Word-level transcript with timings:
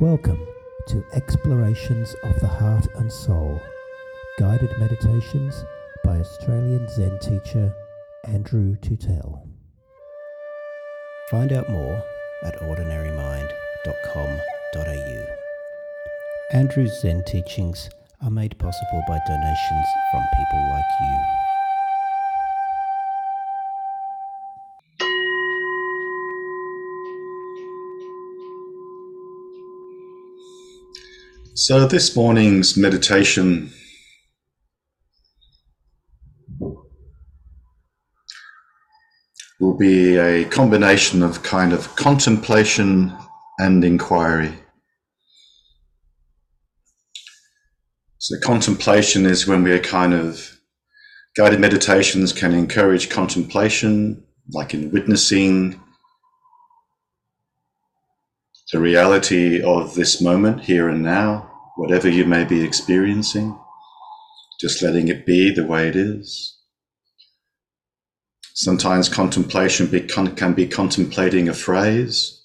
Welcome 0.00 0.40
to 0.86 1.04
Explorations 1.12 2.16
of 2.24 2.40
the 2.40 2.46
Heart 2.46 2.86
and 2.94 3.12
Soul, 3.12 3.60
guided 4.38 4.70
meditations 4.78 5.62
by 6.02 6.20
Australian 6.20 6.88
Zen 6.88 7.18
teacher 7.18 7.74
Andrew 8.24 8.76
Tootell. 8.76 9.46
Find 11.30 11.52
out 11.52 11.68
more 11.68 12.02
at 12.44 12.58
ordinarymind.com.au. 12.62 15.26
Andrew's 16.54 16.98
Zen 17.02 17.22
teachings 17.26 17.90
are 18.22 18.30
made 18.30 18.58
possible 18.58 19.04
by 19.06 19.18
donations 19.28 19.86
from 20.10 20.22
people 20.32 20.70
like 20.70 20.84
you. 21.02 21.39
So, 31.62 31.86
this 31.86 32.16
morning's 32.16 32.74
meditation 32.78 33.70
will 39.60 39.76
be 39.76 40.16
a 40.16 40.46
combination 40.46 41.22
of 41.22 41.42
kind 41.42 41.74
of 41.74 41.94
contemplation 41.96 43.14
and 43.58 43.84
inquiry. 43.84 44.54
So, 48.16 48.36
contemplation 48.42 49.26
is 49.26 49.46
when 49.46 49.62
we 49.62 49.72
are 49.72 49.80
kind 49.80 50.14
of 50.14 50.58
guided 51.36 51.60
meditations 51.60 52.32
can 52.32 52.54
encourage 52.54 53.10
contemplation, 53.10 54.24
like 54.54 54.72
in 54.72 54.90
witnessing 54.92 55.78
the 58.72 58.80
reality 58.80 59.62
of 59.62 59.94
this 59.94 60.22
moment, 60.22 60.62
here 60.62 60.88
and 60.88 61.02
now 61.02 61.49
whatever 61.76 62.08
you 62.08 62.24
may 62.24 62.44
be 62.44 62.62
experiencing, 62.62 63.58
just 64.60 64.82
letting 64.82 65.08
it 65.08 65.24
be 65.24 65.52
the 65.52 65.64
way 65.64 65.88
it 65.88 65.96
is. 65.96 66.58
Sometimes 68.54 69.08
contemplation 69.08 69.86
be, 69.86 70.00
can 70.00 70.52
be 70.52 70.66
contemplating 70.66 71.48
a 71.48 71.54
phrase. 71.54 72.36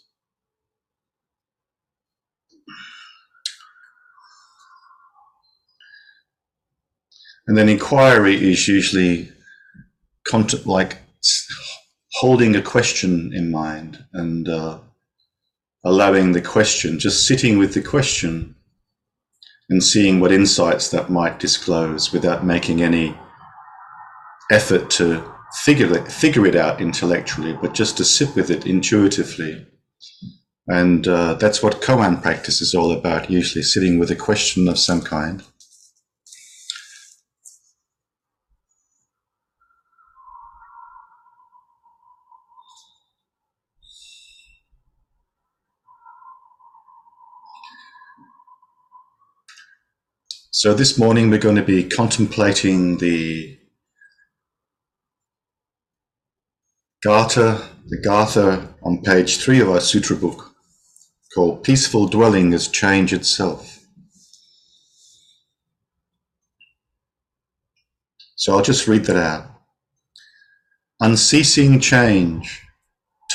And 7.47 7.57
then 7.57 7.69
inquiry 7.69 8.35
is 8.35 8.67
usually 8.67 9.31
like 10.65 10.97
holding 12.13 12.55
a 12.55 12.61
question 12.61 13.31
in 13.33 13.51
mind 13.51 14.03
and 14.13 14.47
uh, 14.47 14.79
allowing 15.83 16.31
the 16.31 16.41
question, 16.41 16.97
just 16.97 17.27
sitting 17.27 17.57
with 17.57 17.73
the 17.73 17.81
question 17.81 18.54
and 19.69 19.83
seeing 19.83 20.19
what 20.19 20.31
insights 20.31 20.89
that 20.89 21.09
might 21.09 21.39
disclose 21.39 22.11
without 22.13 22.45
making 22.45 22.81
any 22.81 23.17
effort 24.51 24.89
to 24.91 25.23
figure 25.63 25.95
it, 25.97 26.11
figure 26.11 26.45
it 26.45 26.55
out 26.55 26.81
intellectually, 26.81 27.53
but 27.61 27.73
just 27.73 27.97
to 27.97 28.05
sit 28.05 28.35
with 28.35 28.49
it 28.51 28.65
intuitively. 28.65 29.65
And 30.67 31.07
uh, 31.07 31.35
that's 31.35 31.61
what 31.61 31.81
koan 31.81 32.21
practice 32.21 32.61
is 32.61 32.73
all 32.73 32.91
about, 32.91 33.29
usually 33.29 33.63
sitting 33.63 33.99
with 33.99 34.11
a 34.11 34.15
question 34.15 34.67
of 34.67 34.79
some 34.79 35.01
kind. 35.01 35.43
So 50.65 50.73
this 50.73 50.97
morning 50.97 51.29
we're 51.29 51.37
going 51.37 51.57
to 51.57 51.61
be 51.61 51.83
contemplating 51.83 52.97
the 52.97 53.55
Gatha, 57.03 57.69
the 57.85 58.01
Gatha 58.01 58.73
on 58.81 59.03
page 59.03 59.37
three 59.37 59.61
of 59.61 59.69
our 59.69 59.79
Sutra 59.79 60.15
book 60.15 60.55
called 61.35 61.63
Peaceful 61.63 62.07
Dwelling 62.07 62.51
as 62.51 62.67
Change 62.67 63.13
Itself. 63.13 63.85
So 68.35 68.55
I'll 68.55 68.63
just 68.63 68.87
read 68.87 69.05
that 69.05 69.17
out. 69.17 69.45
Unceasing 70.99 71.79
change 71.79 72.63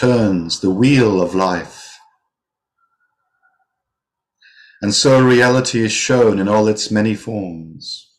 turns 0.01 0.59
the 0.59 0.71
wheel 0.71 1.23
of 1.23 1.37
life 1.37 1.90
and 4.83 4.95
so 4.95 5.23
reality 5.23 5.81
is 5.81 5.93
shown 5.93 6.39
in 6.39 6.49
all 6.49 6.67
its 6.67 6.91
many 6.91 7.15
forms. 7.15 8.11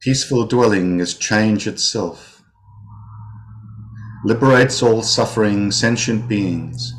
Peaceful 0.00 0.46
dwelling 0.46 1.00
is 1.00 1.14
change 1.14 1.66
itself, 1.66 2.42
liberates 4.24 4.82
all 4.82 5.02
suffering 5.02 5.70
sentient 5.70 6.26
beings, 6.26 6.94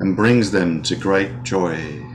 and 0.00 0.16
brings 0.16 0.50
them 0.50 0.82
to 0.82 0.96
great 0.96 1.42
joy. 1.42 2.09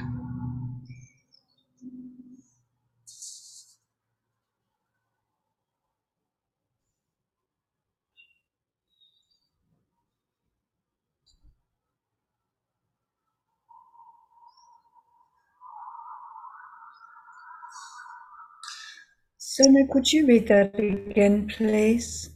Sona, 19.58 19.88
could 19.88 20.12
you 20.12 20.28
read 20.28 20.50
that 20.50 20.78
again, 20.78 21.48
please? 21.48 22.30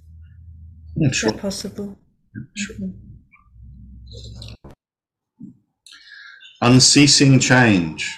Yeah, 0.96 1.12
sure. 1.12 1.31
That 1.31 1.41
possible? 1.41 2.00
Yeah, 2.34 2.44
sure. 2.56 2.78
Unceasing 6.62 7.40
change 7.40 8.16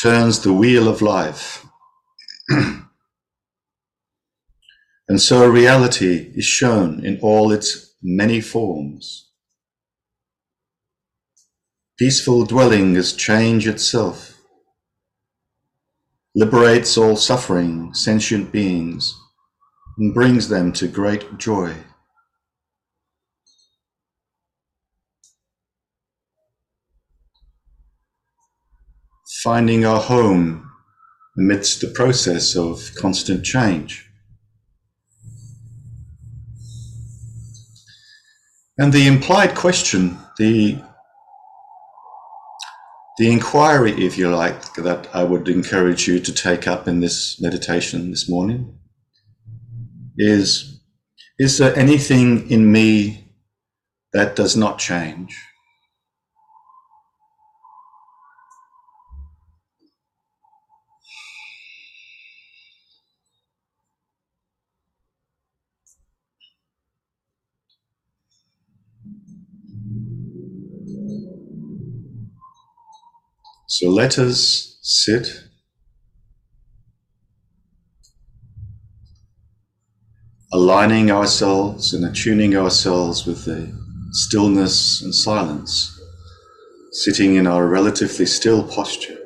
turns 0.00 0.44
the 0.44 0.52
wheel 0.52 0.86
of 0.86 1.02
life. 1.02 1.66
and 2.48 2.86
so 5.16 5.44
reality 5.48 6.30
is 6.36 6.44
shown 6.44 7.04
in 7.04 7.18
all 7.20 7.50
its 7.50 7.96
many 8.00 8.40
forms. 8.40 9.32
Peaceful 11.98 12.44
dwelling 12.44 12.94
is 12.94 13.12
change 13.12 13.66
itself 13.66 14.33
liberates 16.34 16.98
all 16.98 17.16
suffering 17.16 17.94
sentient 17.94 18.50
beings, 18.50 19.16
and 19.98 20.12
brings 20.12 20.48
them 20.48 20.72
to 20.72 20.88
great 20.88 21.38
joy. 21.38 21.72
Finding 29.42 29.84
our 29.84 30.00
home 30.00 30.70
amidst 31.36 31.80
the 31.80 31.88
process 31.88 32.56
of 32.56 32.90
constant 32.96 33.44
change. 33.44 34.10
And 38.76 38.92
the 38.92 39.06
implied 39.06 39.54
question, 39.54 40.18
the 40.36 40.80
the 43.18 43.30
inquiry, 43.30 43.92
if 43.92 44.18
you 44.18 44.34
like, 44.34 44.74
that 44.74 45.08
I 45.14 45.22
would 45.24 45.48
encourage 45.48 46.08
you 46.08 46.18
to 46.20 46.32
take 46.32 46.66
up 46.66 46.88
in 46.88 47.00
this 47.00 47.40
meditation 47.40 48.10
this 48.10 48.28
morning 48.28 48.78
is 50.16 50.80
Is 51.38 51.58
there 51.58 51.76
anything 51.76 52.48
in 52.50 52.70
me 52.70 53.32
that 54.12 54.36
does 54.36 54.56
not 54.56 54.78
change? 54.78 55.36
So 73.76 73.88
let 73.88 74.20
us 74.20 74.78
sit. 74.82 75.26
Aligning 80.52 81.10
ourselves 81.10 81.92
and 81.92 82.04
attuning 82.04 82.54
ourselves 82.54 83.26
with 83.26 83.46
the 83.46 83.76
stillness 84.12 85.02
and 85.02 85.12
silence, 85.12 86.00
sitting 86.92 87.34
in 87.34 87.48
our 87.48 87.66
relatively 87.66 88.26
still 88.26 88.62
posture. 88.62 89.18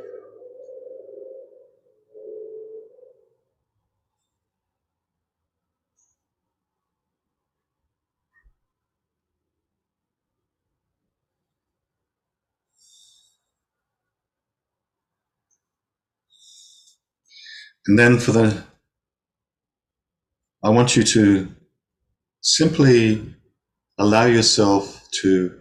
And 17.89 17.99
then 17.99 18.19
for 18.19 18.33
the, 18.33 18.65
I 20.63 20.69
want 20.69 20.95
you 20.95 21.03
to 21.05 21.49
simply 22.43 23.35
allow 23.97 24.27
yourself 24.27 25.09
to 25.23 25.59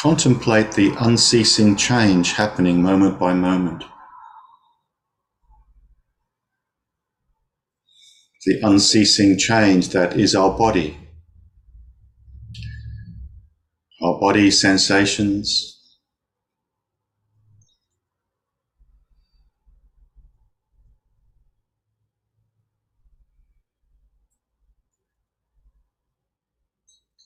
contemplate 0.00 0.72
the 0.72 0.94
unceasing 0.98 1.76
change 1.76 2.32
happening 2.32 2.82
moment 2.82 3.18
by 3.18 3.34
moment. 3.34 3.84
The 8.46 8.60
unceasing 8.62 9.36
change 9.36 9.90
that 9.90 10.18
is 10.18 10.34
our 10.34 10.56
body. 10.56 10.96
Our 14.02 14.18
body 14.18 14.50
sensations, 14.50 15.73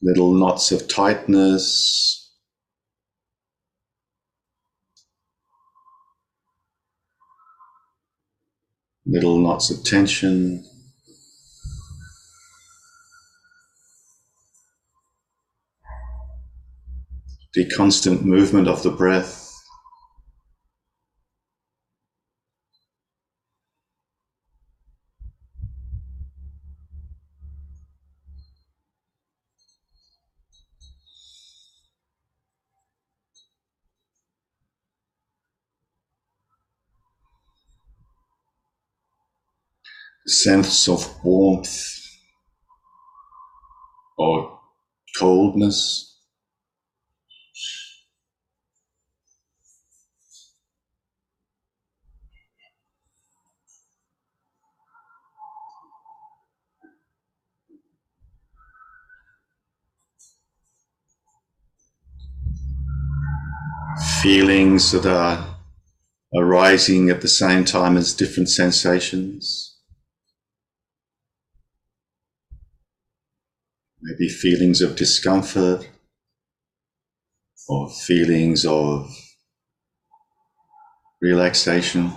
little 0.08 0.32
knots 0.32 0.72
of 0.72 0.88
tightness. 0.88 2.32
Little 9.04 9.38
knots 9.38 9.70
of 9.70 9.84
tension. 9.84 10.64
The 17.52 17.68
constant 17.68 18.24
movement 18.24 18.66
of 18.66 18.82
the 18.82 18.90
breath. 18.90 19.47
Sense 40.28 40.88
of 40.88 41.24
warmth 41.24 41.98
or 44.18 44.60
coldness. 45.18 46.04
Feelings 64.20 64.92
that 64.92 65.06
are 65.06 65.56
arising 66.34 67.08
at 67.08 67.22
the 67.22 67.28
same 67.28 67.64
time 67.64 67.96
as 67.96 68.12
different 68.12 68.50
sensations. 68.50 69.67
Maybe 74.02 74.28
feelings 74.28 74.80
of 74.80 74.96
discomfort 74.96 75.88
or 77.68 77.88
feelings 77.88 78.64
of 78.66 79.08
relaxation. 81.20 82.12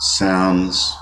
Sounds 0.00 0.94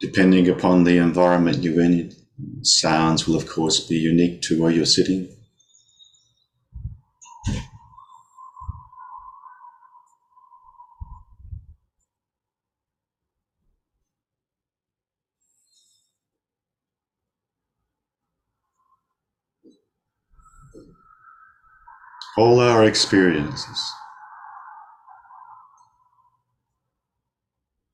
depending 0.00 0.48
upon 0.48 0.84
the 0.84 0.98
environment 0.98 1.58
you're 1.58 1.80
in, 1.80 2.12
sounds 2.62 3.26
will, 3.26 3.36
of 3.36 3.48
course, 3.48 3.80
be 3.80 3.96
unique 3.96 4.42
to 4.42 4.60
where 4.60 4.70
you're 4.70 4.86
sitting. 4.86 5.28
All 22.36 22.60
our 22.60 22.84
experiences 22.84 23.92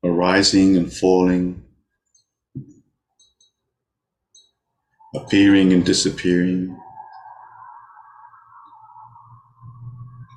arising 0.05 0.77
and 0.77 0.93
falling 0.93 1.65
appearing 5.15 5.73
and 5.73 5.85
disappearing, 5.85 6.77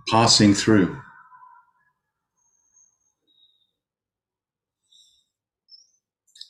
passing 0.09 0.53
through. 0.53 1.01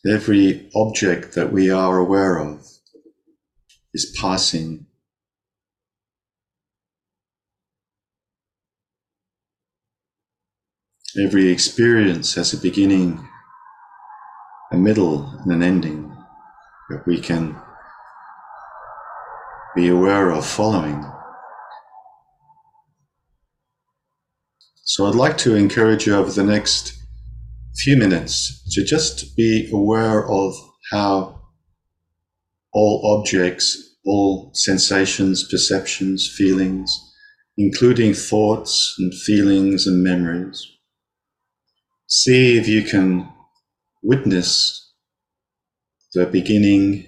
Every 0.06 0.70
object 0.76 1.36
that 1.36 1.52
we 1.52 1.70
are 1.70 1.98
aware 1.98 2.38
of 2.38 2.66
is 3.94 4.16
passing. 4.20 4.86
Every 11.20 11.50
experience 11.50 12.36
has 12.36 12.54
a 12.54 12.58
beginning, 12.58 13.28
a 14.72 14.78
middle, 14.78 15.26
and 15.42 15.52
an 15.52 15.64
ending 15.64 16.16
that 16.90 17.06
we 17.08 17.20
can 17.20 17.60
be 19.78 19.90
aware 19.90 20.32
of 20.32 20.44
following. 20.44 21.06
So 24.84 25.06
I'd 25.06 25.14
like 25.14 25.38
to 25.40 25.54
encourage 25.54 26.08
you 26.08 26.16
over 26.16 26.32
the 26.32 26.44
next 26.44 26.98
few 27.76 27.96
minutes 27.96 28.64
to 28.74 28.84
just 28.84 29.38
be 29.38 29.70
aware 29.72 30.28
of 30.28 30.56
how 30.92 31.44
all 32.74 33.20
objects, 33.20 33.98
all 34.04 34.50
sensations, 34.56 35.48
perceptions, 35.48 36.28
feelings, 36.28 36.92
including 37.56 38.16
thoughts 38.16 38.96
and 38.98 39.14
feelings 39.14 39.86
and 39.86 40.04
memories, 40.04 40.66
see 42.08 42.58
if 42.58 42.68
you 42.68 42.82
can 42.82 43.32
witness 44.02 44.92
the 46.16 46.26
beginning 46.26 47.06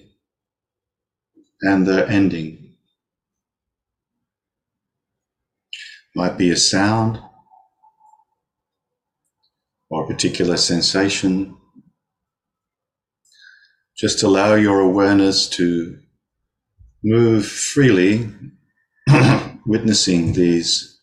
and 1.61 1.87
the 1.87 2.07
ending. 2.07 2.58
Might 6.15 6.37
be 6.37 6.49
a 6.49 6.57
sound 6.57 7.19
or 9.89 10.03
a 10.03 10.07
particular 10.07 10.57
sensation. 10.57 11.55
Just 13.97 14.23
allow 14.23 14.55
your 14.55 14.79
awareness 14.79 15.47
to 15.49 15.99
move 17.03 17.45
freely, 17.45 18.29
witnessing 19.65 20.33
these 20.33 20.99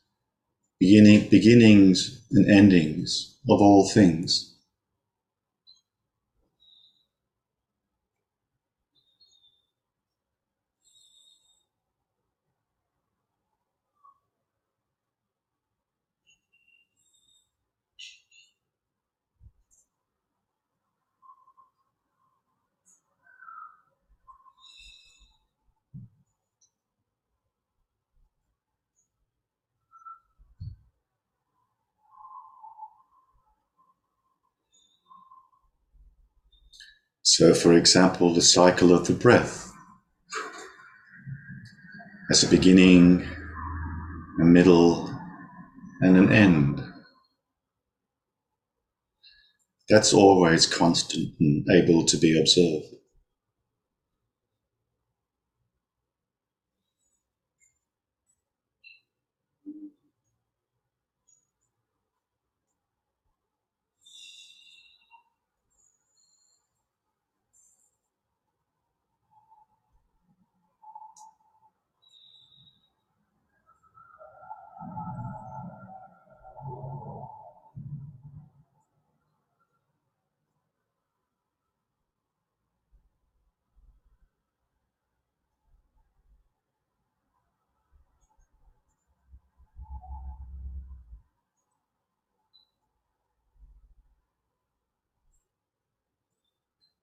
beginning, 0.80 1.28
beginnings 1.28 2.26
and 2.32 2.50
endings 2.50 3.38
of 3.48 3.60
all 3.60 3.88
things. 3.88 4.55
So, 37.36 37.52
for 37.52 37.74
example, 37.74 38.32
the 38.32 38.40
cycle 38.40 38.94
of 38.94 39.06
the 39.06 39.12
breath 39.12 39.70
as 42.30 42.42
a 42.42 42.48
beginning, 42.48 43.28
a 44.40 44.44
middle, 44.44 45.14
and 46.00 46.16
an 46.16 46.32
end. 46.32 46.82
That's 49.90 50.14
always 50.14 50.64
constant 50.64 51.34
and 51.38 51.66
able 51.70 52.06
to 52.06 52.16
be 52.16 52.40
observed. 52.40 52.95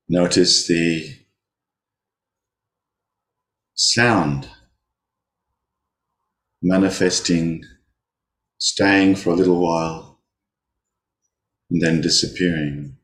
Notice 0.08 0.66
the 0.68 1.14
sound 3.76 4.50
manifesting, 6.64 7.64
staying 8.58 9.16
for 9.16 9.30
a 9.32 9.36
little 9.36 9.60
while, 9.60 10.22
and 11.70 11.82
then 11.82 12.02
disappearing. 12.02 12.98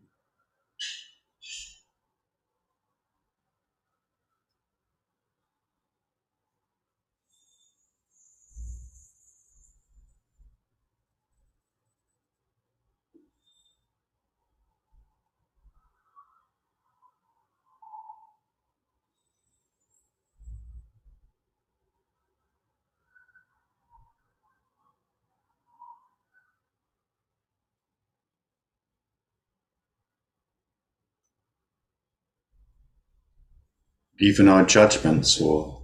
Even 34.21 34.49
our 34.49 34.65
judgments 34.65 35.39
or 35.39 35.81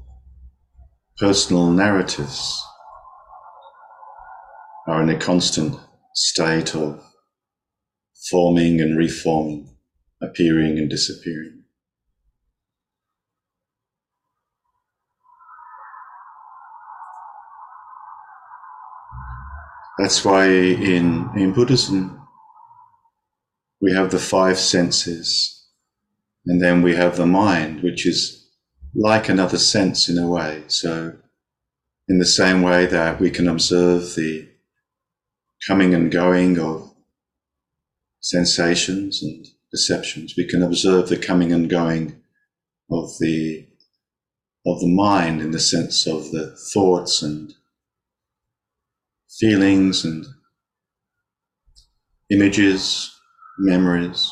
personal 1.18 1.72
narratives 1.72 2.62
are 4.88 5.02
in 5.02 5.10
a 5.10 5.18
constant 5.18 5.80
state 6.14 6.76
of 6.76 7.02
forming 8.30 8.82
and 8.82 8.98
reforming, 8.98 9.70
appearing 10.22 10.78
and 10.78 10.90
disappearing. 10.90 11.64
That's 19.98 20.26
why 20.26 20.48
in, 20.48 21.30
in 21.38 21.54
Buddhism 21.54 22.22
we 23.82 23.94
have 23.94 24.12
the 24.12 24.20
five 24.20 24.60
senses 24.60 25.55
and 26.46 26.62
then 26.62 26.82
we 26.82 26.96
have 26.96 27.18
the 27.18 27.26
mind, 27.26 27.82
which 27.82 28.06
is 28.06 28.48
like 28.94 29.30
another 29.30 29.58
sense 29.58 30.08
in 30.10 30.18
a 30.18 30.28
way. 30.28 30.64
So, 30.68 31.14
in 32.08 32.20
the 32.20 32.26
same 32.26 32.62
way 32.62 32.86
that 32.86 33.20
we 33.20 33.32
can 33.32 33.48
observe 33.48 34.16
the 34.16 34.48
coming 35.68 35.94
and 35.94 36.12
going 36.12 36.60
of 36.60 36.94
sensations 38.20 39.24
and 39.24 39.46
perceptions, 39.72 40.36
we 40.38 40.48
can 40.48 40.62
observe 40.62 41.10
the 41.10 41.18
coming 41.18 41.52
and 41.52 41.70
going 41.70 42.22
of 42.92 43.10
the 43.20 43.68
of 44.68 44.80
the 44.80 44.88
mind 44.88 45.42
in 45.42 45.52
the 45.52 45.60
sense 45.60 46.08
of 46.08 46.32
the 46.32 46.56
thoughts 46.74 47.22
and 47.22 47.54
feelings 49.40 50.04
and 50.04 50.26
images, 52.32 53.16
memories. 53.60 54.32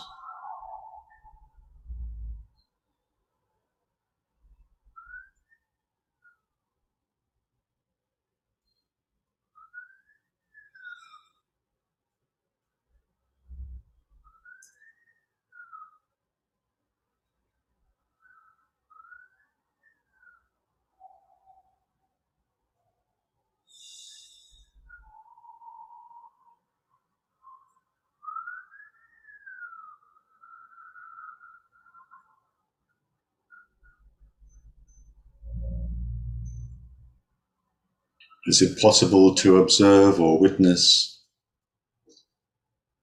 Is 38.54 38.62
it 38.62 38.80
possible 38.80 39.34
to 39.34 39.58
observe 39.58 40.22
or 40.22 40.40
witness 40.40 41.24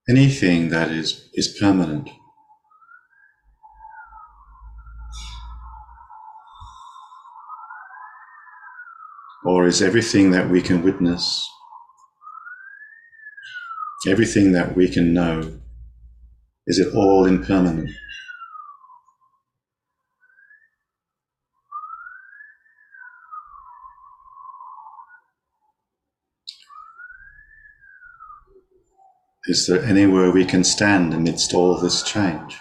anything 0.08 0.68
that 0.68 0.92
is, 0.92 1.28
is 1.34 1.58
permanent? 1.58 2.08
Or 9.44 9.66
is 9.66 9.82
everything 9.82 10.30
that 10.30 10.48
we 10.48 10.62
can 10.62 10.84
witness, 10.84 11.44
everything 14.06 14.52
that 14.52 14.76
we 14.76 14.88
can 14.88 15.12
know, 15.12 15.58
is 16.68 16.78
it 16.78 16.94
all 16.94 17.26
impermanent? 17.26 17.90
Is 29.50 29.66
there 29.66 29.84
anywhere 29.84 30.30
we 30.30 30.44
can 30.44 30.62
stand 30.62 31.12
amidst 31.12 31.54
all 31.54 31.76
this 31.76 32.04
change? 32.04 32.56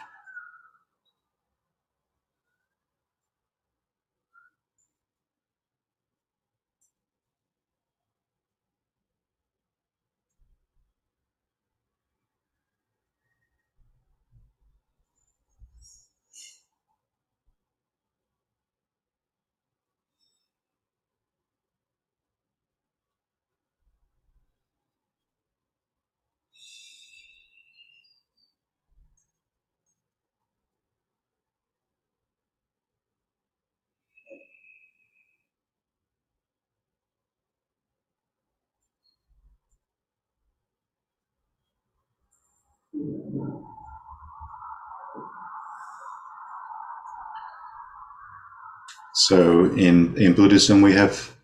So 49.29 49.65
in, 49.75 50.17
in 50.17 50.33
Buddhism, 50.33 50.81
we 50.81 50.93
have 50.93 51.35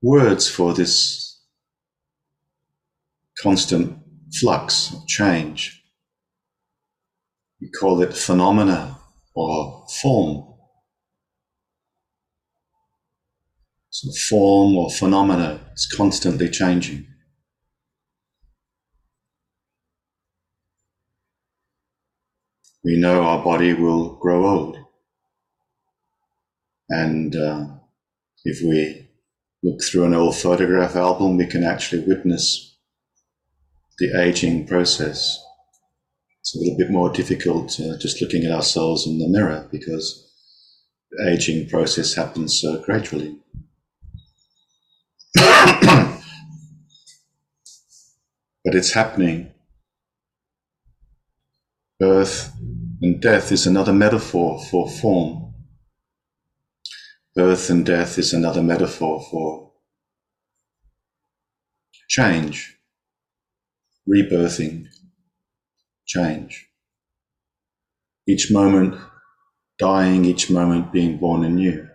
words 0.00 0.48
for 0.48 0.72
this 0.72 1.42
constant 3.38 3.98
flux 4.40 4.94
of 4.94 5.06
change. 5.06 5.84
We 7.60 7.68
call 7.68 8.00
it 8.00 8.16
phenomena 8.16 8.96
or 9.34 9.86
form. 10.00 10.54
So 13.90 14.10
form 14.30 14.76
or 14.76 14.90
phenomena 14.90 15.60
is 15.74 15.84
constantly 15.94 16.48
changing. 16.48 17.06
We 22.82 22.96
know 22.96 23.22
our 23.22 23.44
body 23.44 23.74
will 23.74 24.14
grow 24.14 24.46
old. 24.46 24.81
And 26.92 27.34
uh, 27.34 27.64
if 28.44 28.60
we 28.60 29.08
look 29.62 29.82
through 29.82 30.04
an 30.04 30.12
old 30.12 30.36
photograph 30.36 30.94
album, 30.94 31.38
we 31.38 31.46
can 31.46 31.64
actually 31.64 32.04
witness 32.06 32.76
the 33.98 34.12
aging 34.20 34.66
process. 34.66 35.42
It's 36.40 36.54
a 36.54 36.58
little 36.58 36.76
bit 36.76 36.90
more 36.90 37.10
difficult 37.10 37.80
uh, 37.80 37.96
just 37.98 38.20
looking 38.20 38.44
at 38.44 38.52
ourselves 38.52 39.06
in 39.06 39.18
the 39.18 39.26
mirror 39.26 39.66
because 39.72 40.30
the 41.10 41.30
aging 41.30 41.70
process 41.70 42.12
happens 42.12 42.60
so 42.60 42.82
gradually. 42.82 43.38
but 45.34 46.18
it's 48.66 48.92
happening. 48.92 49.50
Birth 51.98 52.52
and 53.00 53.18
death 53.22 53.50
is 53.50 53.66
another 53.66 53.94
metaphor 53.94 54.62
for 54.70 54.90
form. 54.90 55.41
Birth 57.34 57.68
and 57.68 57.84
death 57.84 58.16
is 58.18 58.32
another 58.32 58.62
metaphor 58.62 59.22
for 59.30 59.72
change, 62.08 62.78
rebirthing, 64.08 64.86
change. 66.06 66.68
Each 68.26 68.50
moment 68.50 69.00
dying, 69.78 70.24
each 70.24 70.50
moment 70.50 70.92
being 70.92 71.18
born 71.18 71.44
anew. 71.44 71.88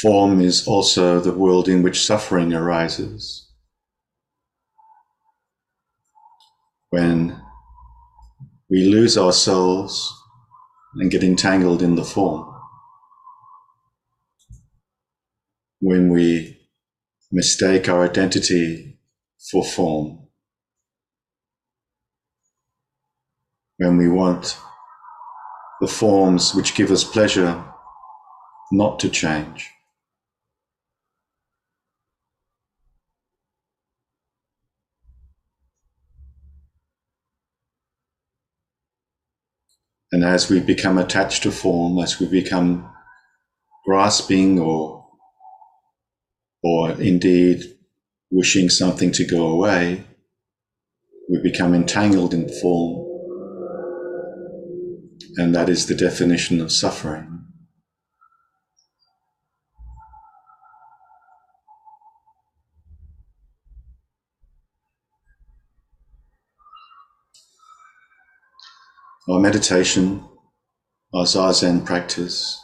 Form 0.00 0.40
is 0.40 0.66
also 0.66 1.20
the 1.20 1.32
world 1.32 1.68
in 1.68 1.82
which 1.82 2.04
suffering 2.06 2.54
arises. 2.54 3.52
When 6.88 7.38
we 8.70 8.84
lose 8.84 9.18
ourselves 9.18 10.10
and 10.94 11.10
get 11.10 11.22
entangled 11.22 11.82
in 11.82 11.96
the 11.96 12.04
form. 12.04 12.46
When 15.80 16.08
we 16.08 16.60
mistake 17.30 17.88
our 17.88 18.04
identity 18.04 18.98
for 19.50 19.64
form. 19.64 20.28
When 23.76 23.98
we 23.98 24.08
want 24.08 24.56
the 25.80 25.88
forms 25.88 26.54
which 26.54 26.74
give 26.74 26.90
us 26.90 27.04
pleasure 27.04 27.64
not 28.72 28.98
to 29.00 29.08
change. 29.08 29.70
And 40.12 40.24
as 40.24 40.50
we 40.50 40.60
become 40.60 40.98
attached 40.98 41.44
to 41.44 41.52
form, 41.52 41.98
as 41.98 42.18
we 42.18 42.26
become 42.26 42.90
grasping 43.84 44.58
or, 44.58 45.06
or 46.62 46.90
indeed 46.92 47.62
wishing 48.30 48.68
something 48.68 49.12
to 49.12 49.24
go 49.24 49.46
away, 49.46 50.04
we 51.28 51.40
become 51.42 51.74
entangled 51.74 52.34
in 52.34 52.48
form. 52.60 53.06
And 55.36 55.54
that 55.54 55.68
is 55.68 55.86
the 55.86 55.94
definition 55.94 56.60
of 56.60 56.72
suffering. 56.72 57.39
Our 69.30 69.38
meditation, 69.38 70.24
our 71.14 71.24
zazen 71.24 71.84
practice 71.84 72.60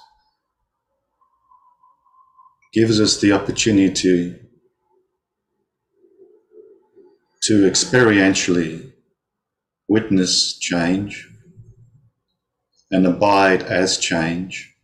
gives 2.73 3.01
us 3.01 3.21
the 3.21 3.33
opportunity 3.33 4.37
to, 7.43 7.71
experientially 7.71 8.93
witness 9.87 10.59
change 10.59 11.29
and 12.91 13.07
abide 13.07 13.63
as 13.63 13.99
change. 13.99 14.75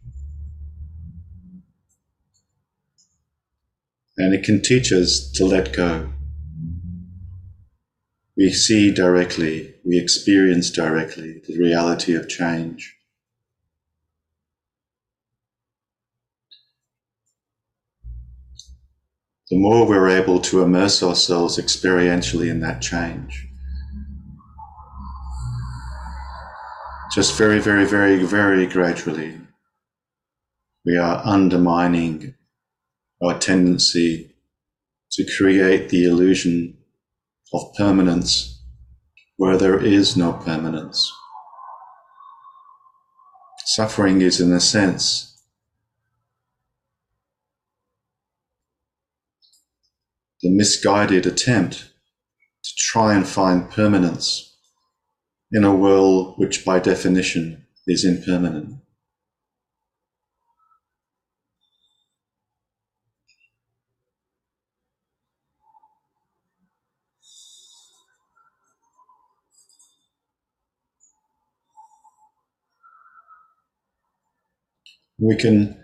And 4.16 4.32
it 4.32 4.44
can 4.44 4.62
teach 4.62 4.92
us 4.92 5.28
to 5.32 5.44
let 5.44 5.72
go. 5.72 6.12
We 8.42 8.50
see 8.52 8.92
directly 8.92 9.72
we 9.84 10.00
experience 10.00 10.68
directly 10.68 11.42
the 11.46 11.56
reality 11.56 12.16
of 12.16 12.28
change. 12.28 12.92
The 19.48 19.56
more 19.56 19.86
we're 19.86 20.08
able 20.08 20.40
to 20.40 20.60
immerse 20.60 21.04
ourselves 21.04 21.56
experientially 21.56 22.50
in 22.50 22.58
that 22.62 22.82
change, 22.82 23.46
just 27.14 27.38
very, 27.38 27.60
very, 27.60 27.84
very, 27.84 28.24
very 28.24 28.66
gradually, 28.66 29.38
we 30.84 30.96
are 30.96 31.22
undermining 31.24 32.34
our 33.22 33.38
tendency 33.38 34.34
to 35.12 35.24
create 35.38 35.90
the 35.90 36.06
illusion 36.06 36.76
of 37.52 37.74
permanence 37.74 38.62
where 39.36 39.56
there 39.56 39.78
is 39.78 40.16
no 40.16 40.32
permanence. 40.32 41.12
Suffering 43.64 44.20
is, 44.20 44.40
in 44.40 44.52
a 44.52 44.60
sense, 44.60 45.42
the 50.42 50.50
misguided 50.50 51.26
attempt 51.26 51.90
to 52.64 52.70
try 52.76 53.14
and 53.14 53.26
find 53.26 53.70
permanence 53.70 54.56
in 55.50 55.64
a 55.64 55.74
world 55.74 56.34
which, 56.36 56.64
by 56.64 56.78
definition, 56.78 57.66
is 57.86 58.04
impermanent. 58.04 58.81
We 75.22 75.36
can, 75.36 75.76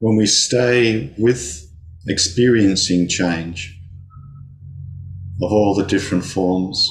when 0.00 0.16
we 0.16 0.26
stay 0.26 1.14
with 1.16 1.64
experiencing 2.08 3.08
change 3.08 3.78
of 5.40 5.52
all 5.52 5.76
the 5.76 5.84
different 5.84 6.24
forms, 6.24 6.90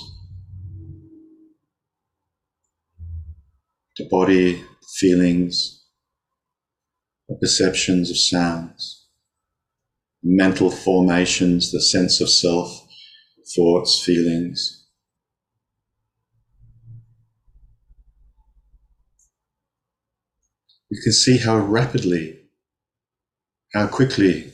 the 3.97 4.07
body, 4.09 4.63
feelings, 4.97 5.83
the 7.27 7.35
perceptions 7.35 8.09
of 8.09 8.17
sounds, 8.17 9.07
mental 10.23 10.71
formations, 10.71 11.73
the 11.73 11.81
sense 11.81 12.21
of 12.21 12.29
self, 12.29 12.87
thoughts, 13.57 14.01
feelings, 14.05 14.86
you 20.97 21.03
can 21.03 21.13
see 21.13 21.37
how 21.37 21.59
rapidly, 21.59 22.39
how 23.71 23.85
quickly 23.85 24.51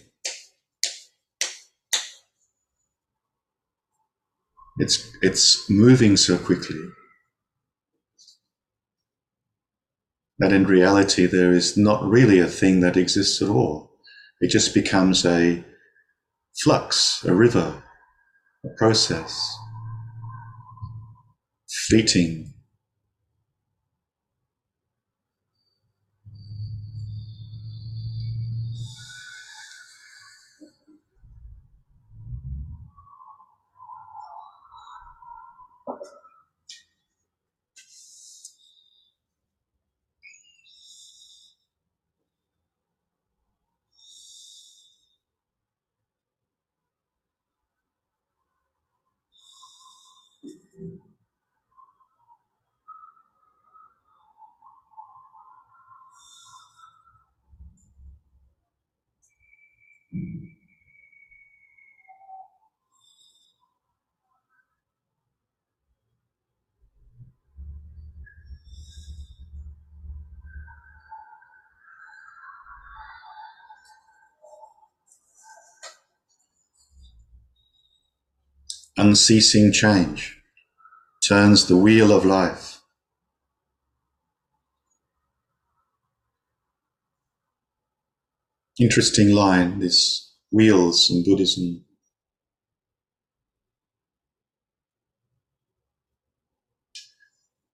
it's, 4.78 5.10
it's 5.22 5.70
moving 5.70 6.18
so 6.18 6.38
quickly 6.38 6.82
that 10.40 10.52
in 10.52 10.66
reality 10.66 11.26
there 11.26 11.54
is 11.54 11.78
not 11.78 12.04
really 12.04 12.40
a 12.40 12.48
thing 12.48 12.82
that 12.82 12.98
exists 12.98 13.42
at 13.42 13.48
all. 13.48 13.92
It 14.42 14.50
just 14.50 14.74
becomes 14.74 15.26
a 15.26 15.64
flux, 16.62 17.24
a 17.24 17.34
river, 17.34 17.82
a 18.66 18.70
process, 18.78 19.58
fleeting. 21.88 22.54
Unceasing 78.98 79.72
change 79.72 80.42
turns 81.28 81.68
the 81.68 81.76
wheel 81.76 82.12
of 82.12 82.26
life. 82.26 82.73
Interesting 88.80 89.34
line, 89.34 89.80
this 89.80 90.34
wheels 90.52 91.10
in 91.12 91.24
Buddhism. 91.24 91.86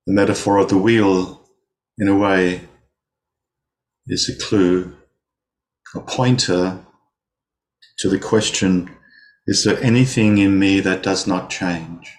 The 0.05 0.13
metaphor 0.13 0.57
of 0.57 0.69
the 0.69 0.77
wheel, 0.77 1.47
in 1.97 2.07
a 2.07 2.17
way, 2.17 2.62
is 4.07 4.27
a 4.27 4.43
clue, 4.43 4.93
a 5.95 6.01
pointer 6.01 6.83
to 7.99 8.09
the 8.09 8.19
question 8.19 8.89
is 9.47 9.63
there 9.63 9.81
anything 9.81 10.38
in 10.38 10.59
me 10.59 10.79
that 10.79 11.01
does 11.01 11.25
not 11.25 11.49
change? 11.49 12.18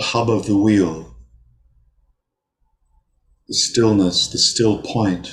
The 0.00 0.06
hub 0.06 0.30
of 0.30 0.46
the 0.46 0.56
wheel, 0.56 1.14
the 3.46 3.52
stillness, 3.52 4.28
the 4.28 4.38
still 4.38 4.80
point 4.80 5.28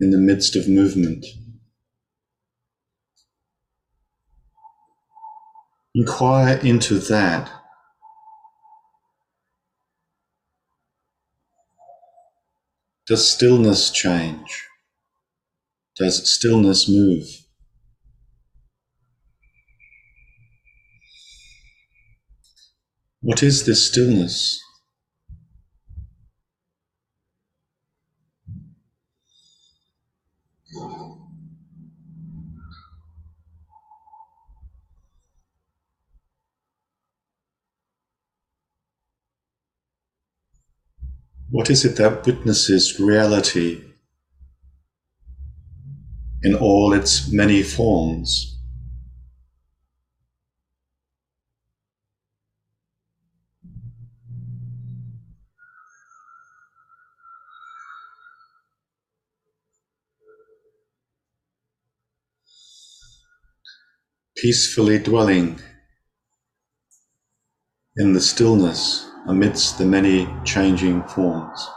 in 0.00 0.10
the 0.10 0.18
midst 0.18 0.56
of 0.56 0.68
movement. 0.68 1.24
Inquire 5.94 6.58
into 6.58 6.98
that 6.98 7.48
Does 13.06 13.30
stillness 13.30 13.92
change? 13.92 14.66
Does 15.94 16.28
stillness 16.28 16.88
move? 16.88 17.47
What 23.28 23.42
is 23.42 23.66
this 23.66 23.88
stillness? 23.88 24.58
What 41.50 41.68
is 41.68 41.84
it 41.84 41.96
that 41.96 42.24
witnesses 42.24 42.98
reality 42.98 43.82
in 46.42 46.54
all 46.54 46.94
its 46.94 47.30
many 47.30 47.62
forms? 47.62 48.57
Peacefully 64.40 65.00
dwelling 65.00 65.58
in 67.96 68.12
the 68.12 68.20
stillness 68.20 69.10
amidst 69.26 69.78
the 69.78 69.84
many 69.84 70.28
changing 70.44 71.02
forms. 71.08 71.68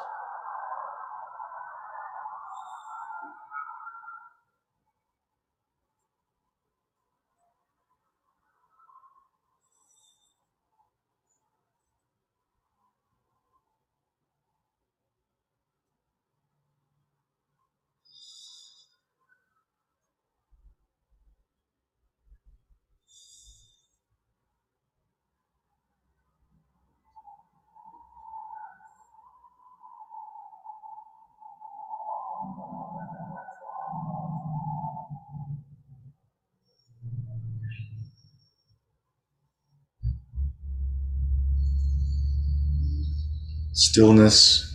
Stillness 43.92 44.74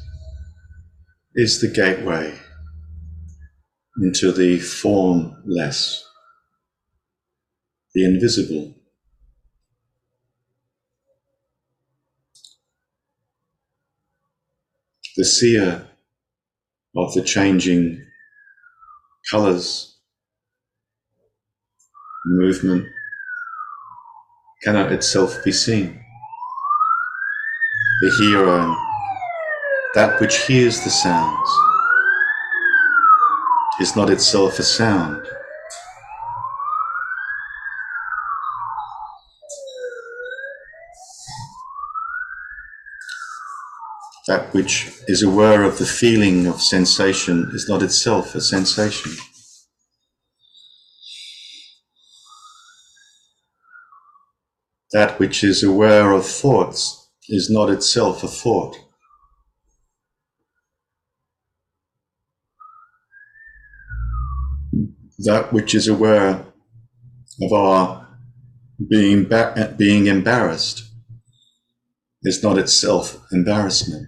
is 1.34 1.62
the 1.62 1.68
gateway 1.68 2.38
into 4.02 4.30
the 4.30 4.58
formless, 4.58 6.04
the 7.94 8.04
invisible. 8.04 8.74
The 15.16 15.24
seer 15.24 15.86
of 16.94 17.14
the 17.14 17.22
changing 17.22 18.04
colors, 19.30 19.96
movement 22.26 22.86
cannot 24.62 24.92
itself 24.92 25.42
be 25.42 25.52
seen. 25.52 25.98
The 28.02 28.10
hearer 28.18 28.76
that 29.96 30.20
which 30.20 30.44
hears 30.44 30.84
the 30.84 30.90
sounds 30.90 31.50
is 33.80 33.96
not 33.96 34.10
itself 34.10 34.58
a 34.58 34.62
sound. 34.62 35.26
That 44.28 44.52
which 44.52 44.92
is 45.08 45.22
aware 45.22 45.62
of 45.62 45.78
the 45.78 45.86
feeling 45.86 46.46
of 46.46 46.60
sensation 46.60 47.50
is 47.54 47.66
not 47.66 47.82
itself 47.82 48.34
a 48.34 48.42
sensation. 48.42 49.12
That 54.92 55.18
which 55.18 55.42
is 55.42 55.62
aware 55.62 56.12
of 56.12 56.26
thoughts 56.26 57.08
is 57.30 57.48
not 57.48 57.70
itself 57.70 58.22
a 58.22 58.28
thought. 58.28 58.76
That 65.26 65.52
which 65.52 65.74
is 65.74 65.88
aware 65.88 66.44
of 67.42 67.52
our 67.52 68.06
being, 68.88 69.24
ba- 69.24 69.74
being 69.76 70.06
embarrassed 70.06 70.84
is 72.22 72.42
not 72.42 72.58
itself 72.58 73.20
embarrassment. 73.32 74.06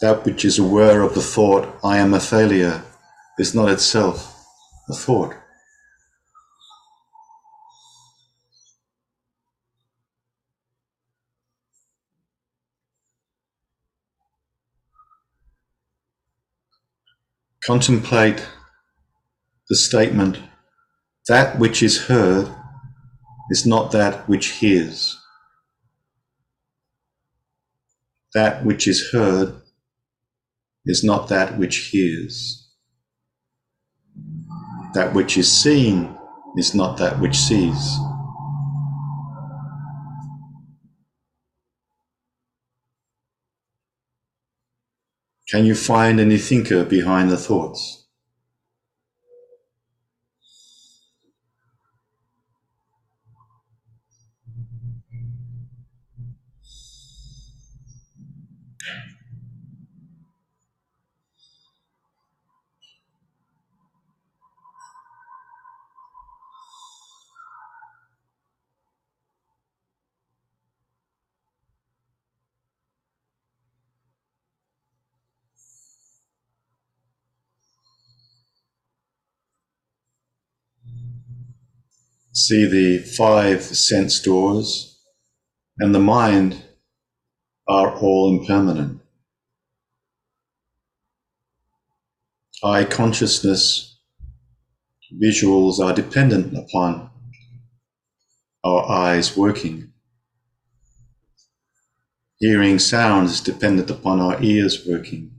That 0.00 0.24
which 0.24 0.44
is 0.44 0.58
aware 0.58 1.02
of 1.02 1.14
the 1.14 1.20
thought, 1.20 1.68
I 1.84 1.98
am 1.98 2.14
a 2.14 2.20
failure, 2.20 2.82
is 3.38 3.54
not 3.54 3.68
itself 3.68 4.44
a 4.88 4.94
thought. 4.94 5.34
Contemplate 17.64 18.44
the 19.68 19.76
statement, 19.76 20.36
that 21.28 21.60
which 21.60 21.80
is 21.80 22.06
heard 22.06 22.52
is 23.50 23.64
not 23.64 23.92
that 23.92 24.28
which 24.28 24.48
hears. 24.48 25.16
That 28.34 28.64
which 28.64 28.88
is 28.88 29.10
heard 29.12 29.54
is 30.86 31.04
not 31.04 31.28
that 31.28 31.56
which 31.56 31.76
hears. 31.92 32.68
That 34.94 35.14
which 35.14 35.36
is 35.38 35.50
seen 35.50 36.18
is 36.56 36.74
not 36.74 36.96
that 36.98 37.20
which 37.20 37.36
sees. 37.36 37.96
Can 45.52 45.66
you 45.66 45.74
find 45.74 46.18
any 46.18 46.38
thinker 46.38 46.82
behind 46.82 47.30
the 47.30 47.36
thoughts? 47.36 48.01
See 82.42 82.66
the 82.66 82.98
five 82.98 83.62
sense 83.62 84.20
doors 84.20 84.98
and 85.78 85.94
the 85.94 86.00
mind 86.00 86.60
are 87.68 87.96
all 87.98 88.36
impermanent. 88.36 89.00
Eye 92.64 92.84
consciousness, 92.84 93.96
visuals 95.22 95.78
are 95.78 95.94
dependent 95.94 96.56
upon 96.56 97.10
our 98.64 98.90
eyes 98.90 99.36
working. 99.36 99.92
Hearing 102.38 102.80
sounds 102.80 103.34
is 103.34 103.40
dependent 103.40 103.88
upon 103.88 104.20
our 104.20 104.42
ears 104.42 104.84
working. 104.86 105.30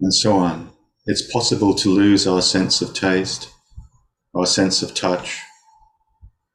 And 0.00 0.12
so 0.12 0.36
on. 0.38 0.72
It's 1.06 1.30
possible 1.32 1.74
to 1.76 1.88
lose 1.88 2.26
our 2.26 2.42
sense 2.42 2.82
of 2.82 2.94
taste 2.94 3.50
our 4.34 4.46
sense 4.46 4.82
of 4.82 4.94
touch. 4.94 5.40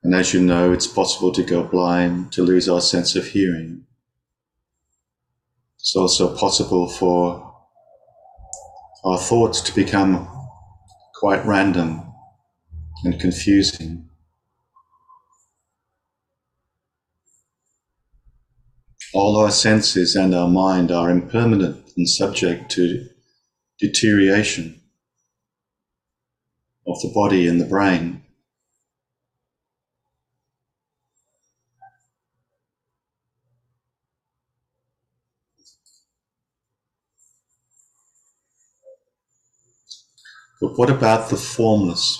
And 0.04 0.14
as 0.14 0.34
you 0.34 0.42
know, 0.42 0.72
it's 0.72 0.88
possible 0.88 1.32
to 1.32 1.44
go 1.44 1.64
blind, 1.64 2.32
to 2.34 2.44
lose 2.44 2.68
our 2.68 2.82
sense 2.82 3.16
of 3.16 3.28
hearing. 3.28 3.86
It's 5.80 5.96
also 5.96 6.36
possible 6.36 6.90
for 6.90 7.54
our 9.04 9.18
thoughts 9.18 9.62
to 9.62 9.76
become 9.76 10.28
quite 11.16 11.46
random 11.46 12.04
and 13.04 13.20
confusing. 13.20 14.10
All 19.14 19.38
our 19.38 19.52
senses 19.52 20.16
and 20.16 20.34
our 20.34 20.50
mind 20.50 20.92
are 20.92 21.10
impermanent 21.10 21.92
and 21.96 22.10
subject 22.10 22.72
to 22.72 23.08
deterioration 23.80 24.83
of 26.88 27.02
the 27.02 27.12
body 27.14 27.48
and 27.48 27.60
the 27.60 27.66
brain. 27.66 28.22
But 40.62 40.78
what 40.78 40.90
about 40.90 41.30
the 41.30 41.36
formless, 41.36 42.20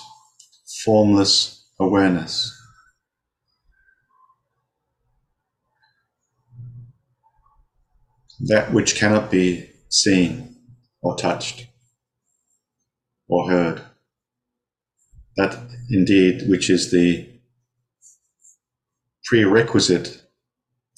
formless 0.84 1.66
awareness? 1.80 2.52
That 8.40 8.72
which 8.74 8.96
cannot 8.96 9.30
be 9.30 9.70
seen 9.88 10.56
or 11.00 11.16
touched 11.16 11.68
or 13.28 13.48
heard 13.48 13.82
that 15.36 15.58
indeed 15.90 16.48
which 16.48 16.70
is 16.70 16.90
the 16.90 17.28
prerequisite 19.24 20.22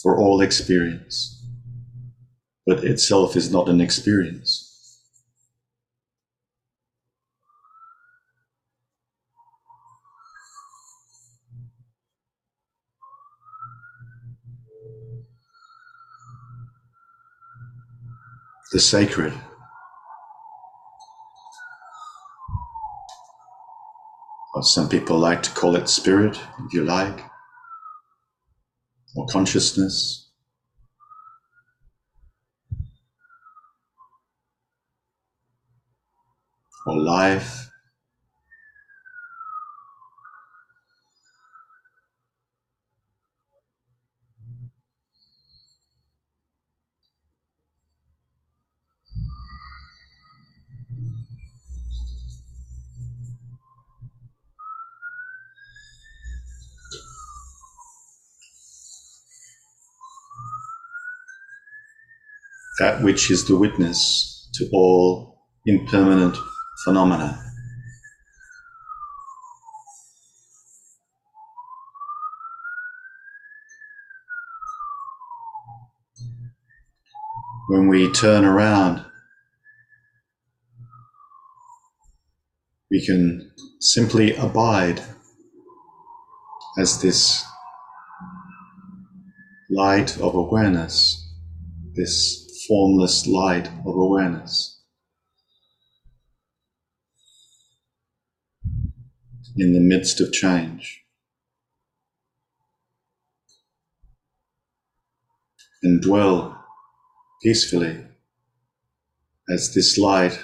for 0.03 0.19
all 0.19 0.41
experience, 0.41 1.43
but 2.67 2.85
itself 2.85 3.37
is 3.37 3.51
not 3.51 3.69
an 3.69 3.81
experience. 3.81 4.63
The 18.73 18.81
sacred 18.81 19.33
or 24.57 24.63
some 24.63 24.89
people 24.89 25.19
like 25.19 25.43
to 25.43 25.51
call 25.51 25.77
it 25.77 25.87
spirit, 25.87 26.41
if 26.65 26.73
you 26.73 26.83
like, 26.83 27.21
or 29.15 29.27
consciousness. 29.27 30.31
Or 36.87 36.97
life. 36.97 37.69
That 62.79 63.03
which 63.03 63.31
is 63.31 63.47
the 63.47 63.57
witness 63.57 64.49
to 64.55 64.69
all 64.73 65.39
impermanent 65.65 66.37
phenomena. 66.85 67.43
When 77.69 77.89
we 77.89 78.13
turn 78.13 78.45
around, 78.45 79.05
we 82.91 83.05
can 83.05 83.51
simply 83.81 84.37
abide 84.37 85.03
as 86.79 87.01
this 87.03 87.45
light 89.69 90.17
of 90.21 90.35
awareness, 90.35 91.29
this 91.95 92.46
formless 92.67 93.27
light 93.27 93.69
of 93.85 93.97
awareness. 93.97 94.81
In 99.57 99.73
the 99.73 99.81
midst 99.81 100.21
of 100.21 100.33
change. 100.33 101.03
And 105.83 106.03
dwell 106.03 106.65
peacefully 107.43 108.05
as 109.49 109.73
this 109.75 109.97
light, 109.97 110.39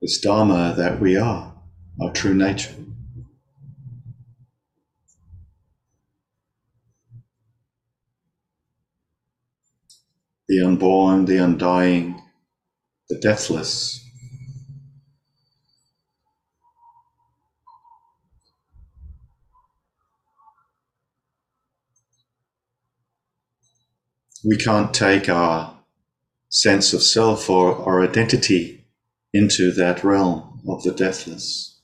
this 0.00 0.20
Dharma 0.20 0.74
that 0.76 1.00
we 1.00 1.16
are, 1.16 1.54
our 2.00 2.12
true 2.12 2.34
nature. 2.34 2.74
The 10.48 10.62
unborn, 10.62 11.24
the 11.24 11.38
undying, 11.38 12.20
the 13.08 13.18
deathless. 13.18 13.98
We 24.44 24.56
can't 24.56 24.92
take 24.92 25.28
our 25.28 25.78
sense 26.48 26.92
of 26.92 27.02
self 27.02 27.48
or 27.48 27.76
our 27.88 28.02
identity 28.02 28.84
into 29.32 29.72
that 29.72 30.02
realm 30.02 30.60
of 30.68 30.82
the 30.82 30.92
deathless. 30.92 31.80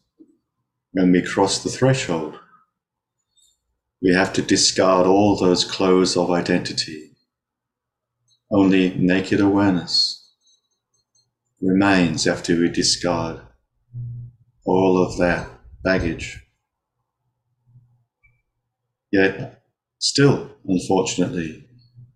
When 0.92 1.12
we 1.12 1.23
cross 1.23 1.62
the 1.62 1.71
threshold, 1.71 2.38
we 4.03 4.12
have 4.12 4.33
to 4.35 4.42
discard 4.42 5.07
all 5.07 5.37
those 5.37 5.64
clothes 5.64 6.16
of 6.16 6.31
identity. 6.31 7.08
Only 8.51 8.95
naked 8.95 9.41
awareness 9.41 10.33
remains 11.61 12.27
after 12.27 12.57
we 12.57 12.71
discard 12.71 13.41
all 14.65 15.03
of 15.03 15.19
that 15.19 15.49
baggage. 15.83 16.41
Yet, 19.11 19.63
still, 19.99 20.51
unfortunately, 20.67 21.67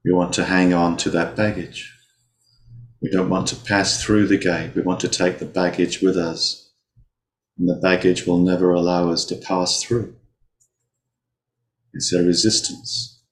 we 0.04 0.12
want 0.12 0.32
to 0.34 0.44
hang 0.44 0.72
on 0.72 0.96
to 0.98 1.10
that 1.10 1.36
baggage. 1.36 1.92
We 3.00 3.10
don't 3.10 3.30
want 3.30 3.48
to 3.48 3.56
pass 3.56 4.02
through 4.02 4.28
the 4.28 4.38
gate. 4.38 4.74
We 4.74 4.82
want 4.82 5.00
to 5.00 5.08
take 5.08 5.38
the 5.38 5.46
baggage 5.46 6.00
with 6.00 6.16
us. 6.16 6.70
And 7.58 7.68
the 7.68 7.80
baggage 7.80 8.26
will 8.26 8.38
never 8.38 8.72
allow 8.72 9.10
us 9.10 9.24
to 9.26 9.36
pass 9.36 9.82
through. 9.82 10.14
It's 11.92 12.12
a 12.12 12.22
resistance, 12.22 13.22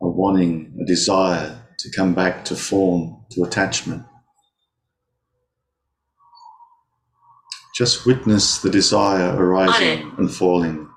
a 0.00 0.08
wanting, 0.08 0.65
desire 0.86 1.62
to 1.78 1.90
come 1.90 2.14
back 2.14 2.44
to 2.46 2.56
form, 2.56 3.24
to 3.30 3.42
attachment. 3.42 4.02
Just 7.76 8.06
witness 8.06 8.58
the 8.58 8.70
desire 8.70 9.36
arising 9.36 10.12
and 10.16 10.32
falling. 10.32 10.88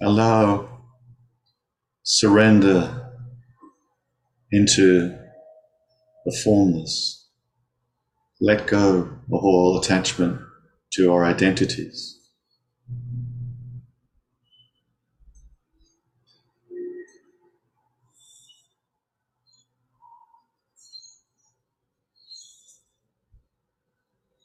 Allow 0.00 0.68
surrender 2.02 3.10
into 4.50 5.16
the 6.24 6.40
formless. 6.42 7.28
Let 8.40 8.66
go 8.66 9.18
of 9.32 9.44
all 9.44 9.78
attachment 9.78 10.40
to 10.94 11.12
our 11.12 11.24
identities. 11.24 12.13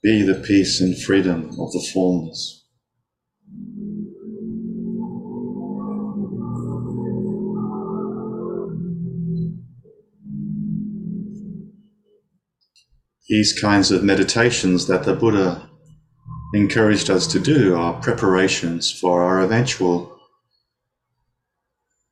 Be 0.02 0.22
the 0.22 0.36
peace 0.36 0.80
and 0.80 0.98
freedom 0.98 1.50
of 1.60 1.74
the 1.74 1.86
formless. 1.94 2.66
These 13.28 13.60
kinds 13.60 13.92
of 13.92 14.04
meditations 14.04 14.88
that 14.88 15.04
the 15.04 15.14
Buddha 15.14 15.70
encouraged 16.54 17.10
us 17.10 17.28
to 17.28 17.40
do 17.40 17.76
are 17.76 18.02
preparations 18.02 18.90
for 18.92 19.22
our 19.22 19.42
eventual 19.42 20.18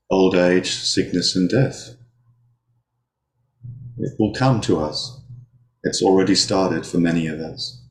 old 0.10 0.36
age, 0.36 0.72
sickness, 0.72 1.36
and 1.36 1.50
death. 1.50 1.96
It 3.98 4.14
will 4.20 4.34
come 4.34 4.62
to 4.62 4.80
us. 4.80 5.22
It's 5.88 6.04
already 6.04 6.36
started 6.36 6.86
for 6.86 6.98
many 6.98 7.28
of 7.28 7.40
us. 7.40 7.82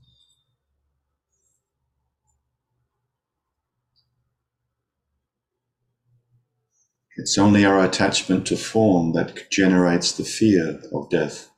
It's 7.16 7.38
only 7.38 7.64
our 7.64 7.82
attachment 7.82 8.46
to 8.48 8.56
form 8.58 9.14
that 9.14 9.50
generates 9.50 10.12
the 10.12 10.24
fear 10.24 10.78
of 10.92 11.08
death 11.08 11.48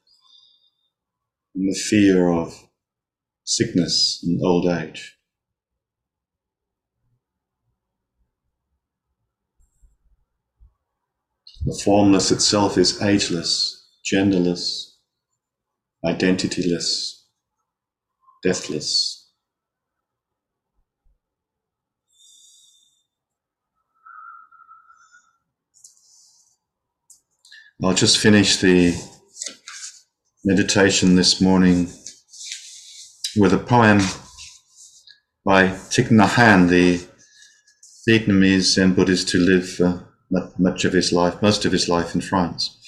and 1.56 1.68
the 1.68 1.76
fear 1.76 2.28
of 2.28 2.68
sickness 3.42 4.22
and 4.24 4.40
old 4.40 4.66
age. 4.66 5.18
The 11.64 11.80
formless 11.84 12.30
itself 12.30 12.78
is 12.78 13.02
ageless, 13.02 13.88
genderless, 14.04 14.87
identityless, 16.04 17.22
deathless. 18.42 19.26
I'll 27.82 27.94
just 27.94 28.18
finish 28.18 28.56
the 28.56 28.94
meditation 30.44 31.14
this 31.14 31.40
morning 31.40 31.88
with 33.36 33.52
a 33.52 33.58
poem 33.58 33.98
by 35.44 35.68
Thich 35.68 36.08
Nhat 36.08 36.30
Hanh, 36.30 36.68
the 36.68 37.06
Vietnamese 38.08 38.74
Zen 38.74 38.94
Buddhist 38.94 39.30
who 39.30 39.38
lived 39.38 39.80
much 40.58 40.84
of 40.84 40.92
his 40.92 41.12
life, 41.12 41.40
most 41.40 41.64
of 41.64 41.72
his 41.72 41.88
life 41.88 42.14
in 42.14 42.20
France. 42.20 42.78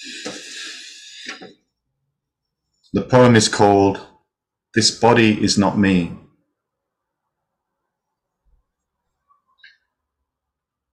The 2.93 3.03
poem 3.03 3.37
is 3.37 3.47
called 3.47 4.05
This 4.75 4.91
Body 4.91 5.41
Is 5.41 5.57
Not 5.57 5.77
Me. 5.77 6.11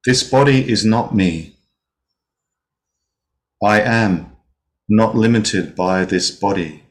This 0.04 0.22
body 0.22 0.70
is 0.70 0.84
not 0.84 1.12
me. 1.12 1.56
I 3.60 3.80
am 3.80 4.36
not 4.88 5.16
limited 5.16 5.74
by 5.74 6.04
this 6.04 6.30
body. 6.30 6.84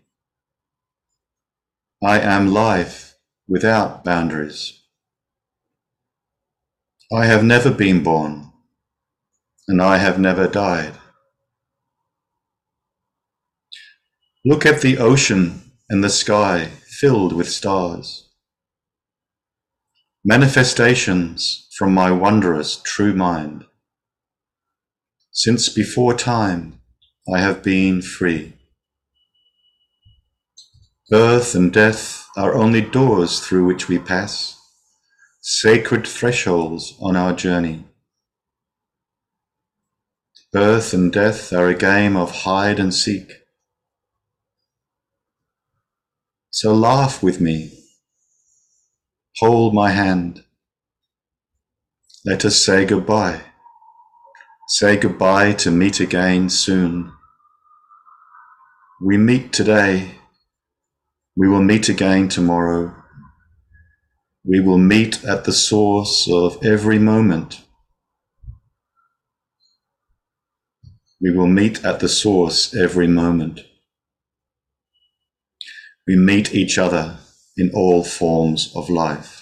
I 2.04 2.20
am 2.20 2.54
life 2.54 3.16
without 3.48 4.04
boundaries. 4.04 4.84
I 7.14 7.28
have 7.28 7.46
never 7.46 7.72
been 7.72 8.04
born, 8.04 8.52
and 9.70 9.82
I 9.82 10.00
have 10.00 10.20
never 10.20 10.50
died. 10.50 10.96
Look 14.50 14.66
at 14.66 14.80
the 14.80 14.98
ocean 14.98 15.74
and 15.90 16.02
the 16.02 16.10
sky 16.10 16.70
filled 16.88 17.34
with 17.34 17.50
stars. 17.50 18.30
Manifestations 20.24 21.68
from 21.78 21.94
my 21.94 22.12
wondrous 22.12 22.78
true 22.78 23.14
mind. 23.14 23.66
Since 25.34 25.68
before 25.68 26.14
time, 26.14 26.80
I 27.30 27.40
have 27.42 27.62
been 27.62 28.02
free. 28.02 28.54
Birth 31.10 31.54
and 31.54 31.74
death 31.74 32.26
are 32.38 32.56
only 32.56 32.80
doors 32.80 33.42
through 33.42 33.66
which 33.66 33.90
we 33.90 34.00
pass, 34.00 34.58
sacred 35.42 36.08
thresholds 36.08 36.96
on 37.02 37.18
our 37.18 37.34
journey. 37.34 37.84
Birth 40.54 40.94
and 40.94 41.12
death 41.12 41.52
are 41.52 41.68
a 41.68 41.76
game 41.76 42.16
of 42.16 42.44
hide 42.44 42.80
and 42.80 42.94
seek. 42.94 43.30
So 46.60 46.74
laugh 46.74 47.22
with 47.22 47.40
me. 47.40 47.72
Hold 49.38 49.76
my 49.76 49.92
hand. 49.92 50.44
Let 52.26 52.46
us 52.46 52.56
say 52.56 52.84
goodbye. 52.84 53.42
Say 54.68 54.98
goodbye 54.98 55.54
to 55.54 55.70
meet 55.70 56.00
again 56.00 56.50
soon. 56.50 57.12
We 59.00 59.18
meet 59.18 59.54
today 59.54 60.16
we 61.40 61.48
will 61.48 61.62
meet 61.62 61.88
again 61.88 62.30
tomorrow. 62.30 62.96
We 64.44 64.60
will 64.60 64.80
meet 64.80 65.24
at 65.24 65.44
the 65.44 65.54
source 65.54 66.28
of 66.28 66.58
every 66.66 66.98
moment. 66.98 67.62
We 71.22 71.30
will 71.30 71.46
meet 71.46 71.86
at 71.86 72.00
the 72.00 72.10
source 72.10 72.74
every 72.74 73.06
moment. 73.06 73.62
We 76.08 76.16
meet 76.16 76.56
each 76.56 76.78
other 76.78 77.18
in 77.58 77.70
all 77.74 78.02
forms 78.02 78.72
of 78.74 78.90
life. 78.90 79.37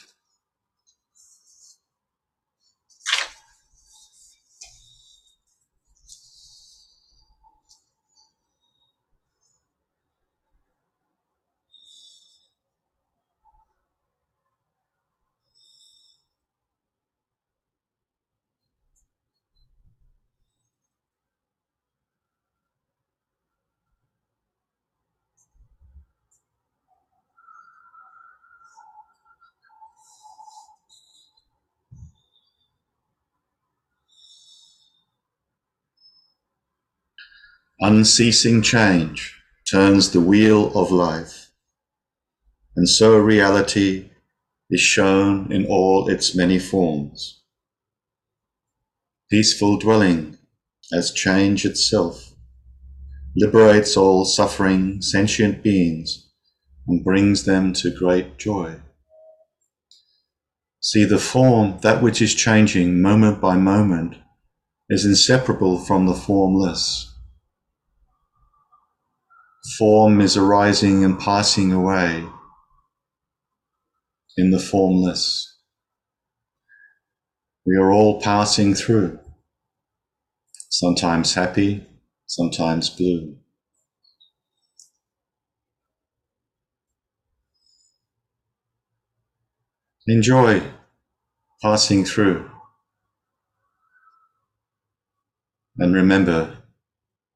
Unceasing 38.06 38.62
change 38.62 39.36
turns 39.68 40.12
the 40.12 40.22
wheel 40.22 40.72
of 40.78 40.91
life, 40.91 41.49
and 42.76 42.88
so 42.88 43.18
reality 43.18 44.12
is 44.70 44.80
shown 44.80 45.51
in 45.51 45.66
all 45.66 46.08
its 46.08 46.36
many 46.36 46.60
forms. 46.60 47.41
Peaceful 49.32 49.80
dwelling 49.80 50.38
as 50.93 51.12
change 51.12 51.66
itself 51.66 52.36
liberates 53.36 53.97
all 53.97 54.24
suffering 54.24 55.01
sentient 55.01 55.64
beings 55.64 56.30
and 56.86 57.03
brings 57.03 57.45
them 57.45 57.74
to 57.74 57.89
great 57.89 58.38
joy. 58.38 58.76
See 60.80 61.06
the 61.06 61.18
form, 61.18 61.80
that 61.82 62.03
which 62.03 62.22
is 62.22 62.36
changing 62.36 63.01
moment 63.01 63.41
by 63.41 63.58
moment, 63.58 64.14
is 64.91 65.06
inseparable 65.06 65.80
from 65.80 66.06
the 66.06 66.14
formless. 66.14 67.12
Form 69.74 70.22
is 70.22 70.38
arising 70.38 71.03
and 71.03 71.20
passing 71.20 71.74
away 71.74 72.24
in 74.38 74.51
the 74.51 74.59
formless. 74.59 75.57
We 77.66 77.76
are 77.76 77.91
all 77.91 78.22
passing 78.22 78.76
through, 78.76 79.20
sometimes 80.70 81.34
happy, 81.34 81.86
sometimes 82.28 82.91
blue. 82.91 83.38
Enjoy 90.07 90.61
passing 91.63 92.05
through. 92.05 92.51
And 95.80 95.95
remember, 95.95 96.59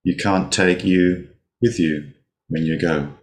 you 0.04 0.16
can't 0.16 0.52
take 0.52 0.86
you 0.86 1.30
with 1.60 1.80
you 1.80 2.14
when 2.50 2.64
you 2.66 2.80
go. 2.80 3.19